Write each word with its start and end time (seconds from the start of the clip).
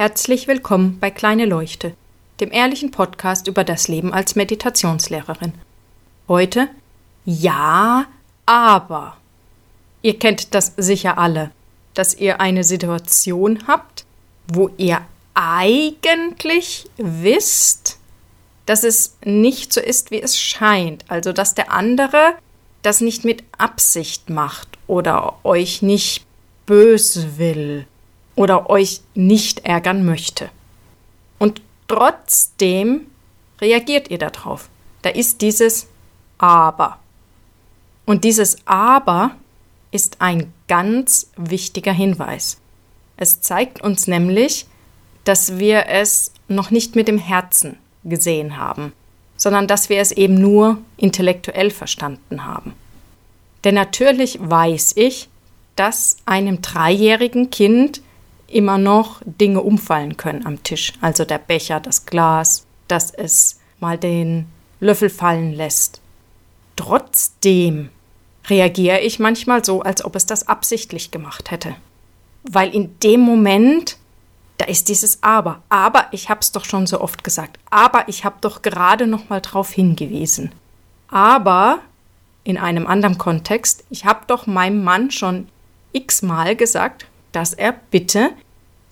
Herzlich 0.00 0.48
willkommen 0.48 0.98
bei 0.98 1.10
Kleine 1.10 1.44
Leuchte, 1.44 1.92
dem 2.40 2.50
ehrlichen 2.52 2.90
Podcast 2.90 3.48
über 3.48 3.64
das 3.64 3.86
Leben 3.86 4.14
als 4.14 4.34
Meditationslehrerin. 4.34 5.52
Heute 6.26 6.70
Ja, 7.26 8.06
aber. 8.46 9.18
Ihr 10.00 10.18
kennt 10.18 10.54
das 10.54 10.72
sicher 10.78 11.18
alle, 11.18 11.50
dass 11.92 12.14
ihr 12.14 12.40
eine 12.40 12.64
Situation 12.64 13.64
habt, 13.68 14.06
wo 14.48 14.70
ihr 14.78 15.02
eigentlich 15.34 16.86
wisst, 16.96 17.98
dass 18.64 18.84
es 18.84 19.18
nicht 19.22 19.70
so 19.70 19.82
ist, 19.82 20.10
wie 20.10 20.22
es 20.22 20.38
scheint, 20.38 21.04
also 21.08 21.34
dass 21.34 21.52
der 21.52 21.72
andere 21.72 22.36
das 22.80 23.02
nicht 23.02 23.26
mit 23.26 23.44
Absicht 23.58 24.30
macht 24.30 24.78
oder 24.86 25.34
euch 25.44 25.82
nicht 25.82 26.24
böse 26.64 27.36
will 27.36 27.86
oder 28.34 28.70
euch 28.70 29.00
nicht 29.14 29.64
ärgern 29.64 30.04
möchte. 30.04 30.50
Und 31.38 31.60
trotzdem 31.88 33.06
reagiert 33.60 34.10
ihr 34.10 34.18
darauf. 34.18 34.68
Da 35.02 35.10
ist 35.10 35.42
dieses 35.42 35.88
Aber. 36.38 36.98
Und 38.06 38.24
dieses 38.24 38.58
Aber 38.66 39.32
ist 39.90 40.20
ein 40.20 40.52
ganz 40.68 41.30
wichtiger 41.36 41.92
Hinweis. 41.92 42.58
Es 43.16 43.40
zeigt 43.40 43.82
uns 43.82 44.06
nämlich, 44.06 44.66
dass 45.24 45.58
wir 45.58 45.86
es 45.88 46.32
noch 46.48 46.70
nicht 46.70 46.96
mit 46.96 47.08
dem 47.08 47.18
Herzen 47.18 47.78
gesehen 48.04 48.56
haben, 48.56 48.92
sondern 49.36 49.66
dass 49.66 49.88
wir 49.88 49.98
es 49.98 50.12
eben 50.12 50.34
nur 50.34 50.78
intellektuell 50.96 51.70
verstanden 51.70 52.44
haben. 52.44 52.74
Denn 53.64 53.74
natürlich 53.74 54.38
weiß 54.40 54.92
ich, 54.96 55.28
dass 55.76 56.16
einem 56.24 56.62
dreijährigen 56.62 57.50
Kind 57.50 58.00
immer 58.50 58.78
noch 58.78 59.22
Dinge 59.24 59.60
umfallen 59.60 60.16
können 60.16 60.46
am 60.46 60.62
Tisch. 60.62 60.92
Also 61.00 61.24
der 61.24 61.38
Becher, 61.38 61.80
das 61.80 62.06
Glas, 62.06 62.66
dass 62.88 63.12
es 63.12 63.58
mal 63.78 63.96
den 63.96 64.46
Löffel 64.80 65.10
fallen 65.10 65.52
lässt. 65.52 66.00
Trotzdem 66.76 67.90
reagiere 68.48 69.00
ich 69.00 69.18
manchmal 69.18 69.64
so, 69.64 69.82
als 69.82 70.04
ob 70.04 70.16
es 70.16 70.26
das 70.26 70.48
absichtlich 70.48 71.10
gemacht 71.10 71.50
hätte. 71.50 71.76
Weil 72.42 72.74
in 72.74 72.98
dem 73.00 73.20
Moment, 73.20 73.98
da 74.56 74.64
ist 74.64 74.88
dieses 74.88 75.22
Aber. 75.22 75.62
Aber 75.68 76.06
ich 76.10 76.28
habe 76.28 76.40
es 76.40 76.52
doch 76.52 76.64
schon 76.64 76.86
so 76.86 77.00
oft 77.00 77.22
gesagt. 77.22 77.58
Aber 77.70 78.08
ich 78.08 78.24
habe 78.24 78.36
doch 78.40 78.62
gerade 78.62 79.06
noch 79.06 79.28
mal 79.28 79.40
drauf 79.40 79.70
hingewiesen. 79.70 80.52
Aber 81.08 81.80
in 82.44 82.56
einem 82.56 82.86
anderen 82.86 83.18
Kontext, 83.18 83.84
ich 83.90 84.04
habe 84.04 84.20
doch 84.26 84.46
meinem 84.46 84.82
Mann 84.82 85.10
schon 85.10 85.48
x-mal 85.92 86.56
gesagt, 86.56 87.06
dass 87.32 87.52
er 87.52 87.72
bitte 87.90 88.30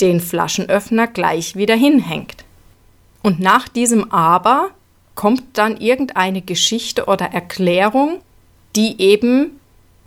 den 0.00 0.20
Flaschenöffner 0.20 1.06
gleich 1.06 1.56
wieder 1.56 1.74
hinhängt. 1.74 2.44
Und 3.22 3.40
nach 3.40 3.68
diesem 3.68 4.12
Aber 4.12 4.70
kommt 5.14 5.42
dann 5.54 5.76
irgendeine 5.76 6.42
Geschichte 6.42 7.06
oder 7.06 7.26
Erklärung, 7.26 8.20
die 8.76 9.00
eben 9.00 9.58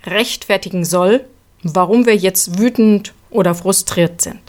rechtfertigen 0.06 0.86
soll, 0.86 1.26
warum 1.64 2.06
wir 2.06 2.16
jetzt 2.16 2.58
wütend 2.58 3.14
oder 3.30 3.54
frustriert 3.54 4.22
sind. 4.22 4.40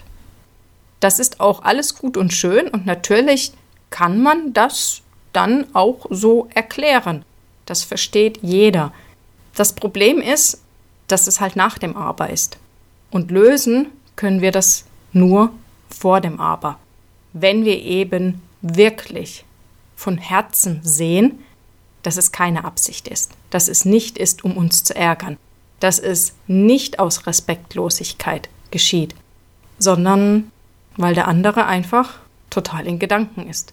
Das 1.00 1.18
ist 1.18 1.40
auch 1.40 1.62
alles 1.64 1.96
gut 1.96 2.16
und 2.16 2.32
schön 2.32 2.68
und 2.68 2.86
natürlich 2.86 3.52
kann 3.90 4.22
man 4.22 4.52
das 4.52 5.02
dann 5.32 5.66
auch 5.72 6.06
so 6.10 6.48
erklären. 6.54 7.24
Das 7.66 7.82
versteht 7.82 8.38
jeder. 8.42 8.92
Das 9.54 9.72
Problem 9.72 10.18
ist, 10.18 10.62
dass 11.08 11.26
es 11.26 11.40
halt 11.40 11.56
nach 11.56 11.78
dem 11.78 11.96
Aber 11.96 12.30
ist. 12.30 12.58
Und 13.10 13.30
lösen 13.30 13.88
können 14.16 14.40
wir 14.40 14.52
das 14.52 14.84
nur 15.12 15.50
vor 15.88 16.20
dem 16.20 16.40
Aber. 16.40 16.78
Wenn 17.32 17.64
wir 17.64 17.80
eben 17.80 18.42
wirklich 18.60 19.44
von 19.96 20.18
Herzen 20.18 20.80
sehen, 20.82 21.38
dass 22.02 22.16
es 22.16 22.32
keine 22.32 22.64
Absicht 22.64 23.08
ist, 23.08 23.32
dass 23.50 23.68
es 23.68 23.84
nicht 23.84 24.18
ist, 24.18 24.44
um 24.44 24.56
uns 24.56 24.84
zu 24.84 24.94
ärgern, 24.94 25.36
dass 25.80 25.98
es 25.98 26.34
nicht 26.46 26.98
aus 26.98 27.26
Respektlosigkeit 27.26 28.48
geschieht, 28.70 29.14
sondern 29.78 30.50
weil 30.96 31.14
der 31.14 31.28
andere 31.28 31.66
einfach 31.66 32.18
total 32.50 32.86
in 32.86 32.98
Gedanken 32.98 33.48
ist, 33.48 33.72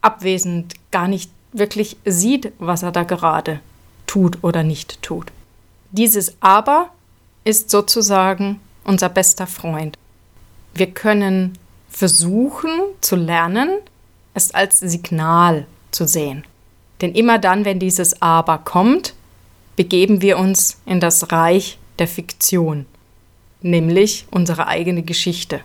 abwesend 0.00 0.74
gar 0.90 1.08
nicht 1.08 1.30
wirklich 1.52 1.96
sieht, 2.04 2.52
was 2.58 2.82
er 2.82 2.92
da 2.92 3.04
gerade 3.04 3.60
tut 4.06 4.42
oder 4.42 4.62
nicht 4.62 5.02
tut. 5.02 5.30
Dieses 5.90 6.36
Aber 6.40 6.90
ist 7.44 7.70
sozusagen 7.70 8.60
unser 8.84 9.08
bester 9.08 9.46
Freund. 9.46 9.96
Wir 10.74 10.90
können 10.90 11.58
versuchen 11.88 12.70
zu 13.00 13.16
lernen, 13.16 13.70
es 14.34 14.54
als 14.54 14.78
Signal 14.80 15.66
zu 15.90 16.06
sehen. 16.06 16.44
Denn 17.00 17.14
immer 17.14 17.38
dann, 17.38 17.64
wenn 17.64 17.78
dieses 17.78 18.22
Aber 18.22 18.58
kommt, 18.58 19.14
begeben 19.76 20.22
wir 20.22 20.38
uns 20.38 20.80
in 20.86 21.00
das 21.00 21.30
Reich 21.32 21.78
der 21.98 22.08
Fiktion, 22.08 22.86
nämlich 23.62 24.26
unsere 24.30 24.66
eigene 24.66 25.02
Geschichte, 25.02 25.60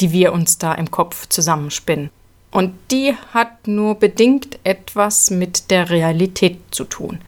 die 0.00 0.12
wir 0.12 0.32
uns 0.32 0.58
da 0.58 0.74
im 0.74 0.90
Kopf 0.90 1.28
zusammenspinnen. 1.28 2.10
Und 2.50 2.74
die 2.90 3.14
hat 3.32 3.66
nur 3.66 3.96
bedingt 3.96 4.58
etwas 4.64 5.30
mit 5.30 5.70
der 5.70 5.90
Realität 5.90 6.58
zu 6.70 6.84
tun. 6.84 7.18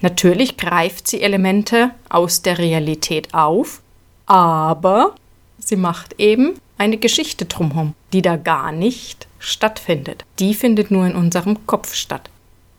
Natürlich 0.00 0.56
greift 0.56 1.08
sie 1.08 1.22
Elemente 1.22 1.90
aus 2.08 2.42
der 2.42 2.58
Realität 2.58 3.32
auf, 3.32 3.80
aber 4.26 5.14
sie 5.58 5.76
macht 5.76 6.20
eben 6.20 6.60
eine 6.78 6.98
Geschichte 6.98 7.46
drumherum, 7.46 7.94
die 8.12 8.22
da 8.22 8.36
gar 8.36 8.72
nicht 8.72 9.26
stattfindet. 9.38 10.24
Die 10.38 10.54
findet 10.54 10.90
nur 10.90 11.06
in 11.06 11.14
unserem 11.14 11.66
Kopf 11.66 11.94
statt. 11.94 12.30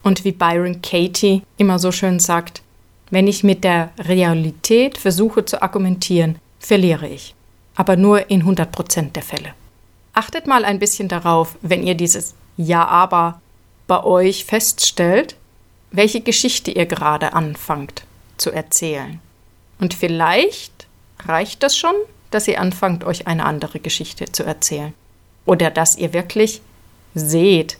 Und 0.04 0.24
wie 0.24 0.32
Byron 0.32 0.82
Katie 0.82 1.42
immer 1.58 1.80
so 1.80 1.92
schön 1.92 2.20
sagt, 2.20 2.62
wenn 3.10 3.28
ich 3.28 3.44
mit 3.44 3.64
der 3.64 3.92
Realität 4.00 4.98
versuche 4.98 5.46
zu 5.46 5.62
argumentieren, 5.62 6.40
verliere 6.60 7.08
ich. 7.08 7.34
Aber 7.76 7.96
nur 7.96 8.30
in 8.30 8.44
100% 8.44 9.12
der 9.14 9.24
Fälle. 9.24 9.54
Achtet 10.14 10.48
mal 10.48 10.66
ein 10.66 10.80
bisschen 10.80 11.08
darauf, 11.08 11.56
wenn 11.62 11.86
ihr 11.86 11.96
dieses 11.96 12.36
Ja, 12.58 12.86
aber 12.86 13.42
bei 13.88 14.04
euch 14.04 14.46
feststellt, 14.46 15.36
welche 15.92 16.22
Geschichte 16.22 16.72
ihr 16.72 16.86
gerade 16.86 17.34
anfangt 17.34 18.04
zu 18.38 18.52
erzählen. 18.52 19.20
Und 19.80 19.94
vielleicht 19.94 20.88
reicht 21.26 21.64
das 21.64 21.78
schon, 21.78 21.96
dass 22.32 22.48
ihr 22.48 22.60
anfangt, 22.60 23.04
euch 23.04 23.28
eine 23.28 23.46
andere 23.46 23.80
Geschichte 23.80 24.26
zu 24.32 24.44
erzählen. 24.44 24.94
Oder 25.46 25.72
dass 25.72 25.98
ihr 25.98 26.14
wirklich 26.14 26.62
seht, 27.16 27.78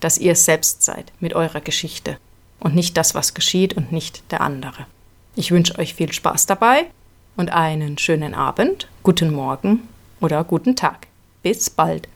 dass 0.00 0.18
ihr 0.18 0.32
es 0.32 0.44
selbst 0.44 0.82
seid 0.82 1.12
mit 1.20 1.34
eurer 1.34 1.60
Geschichte 1.60 2.18
und 2.60 2.74
nicht 2.74 2.96
das, 2.96 3.14
was 3.14 3.34
geschieht 3.34 3.74
und 3.76 3.92
nicht 3.92 4.22
der 4.30 4.40
andere. 4.40 4.86
Ich 5.34 5.50
wünsche 5.50 5.78
euch 5.78 5.94
viel 5.94 6.12
Spaß 6.12 6.46
dabei 6.46 6.86
und 7.36 7.50
einen 7.50 7.98
schönen 7.98 8.34
Abend, 8.34 8.88
guten 9.02 9.32
Morgen 9.32 9.88
oder 10.20 10.44
guten 10.44 10.76
Tag. 10.76 11.06
Bis 11.42 11.70
bald. 11.70 12.06